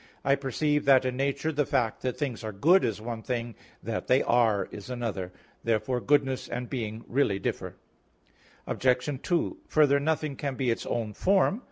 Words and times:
"I 0.25 0.33
perceive 0.33 0.85
that 0.85 1.05
in 1.05 1.15
nature 1.15 1.51
the 1.51 1.63
fact 1.63 2.01
that 2.01 2.17
things 2.17 2.43
are 2.43 2.51
good 2.51 2.83
is 2.83 2.99
one 2.99 3.21
thing: 3.21 3.53
that 3.83 4.07
they 4.07 4.23
are 4.23 4.67
is 4.71 4.89
another." 4.89 5.31
Therefore 5.63 6.01
goodness 6.01 6.47
and 6.47 6.67
being 6.67 7.05
really 7.07 7.37
differ. 7.37 7.75
Obj. 8.65 9.19
2: 9.21 9.57
Further, 9.67 9.99
nothing 9.99 10.35
can 10.37 10.55
be 10.55 10.71
its 10.71 10.87
own 10.87 11.13
form. 11.13 11.59